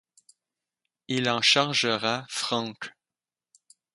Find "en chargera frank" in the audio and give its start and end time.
1.29-2.91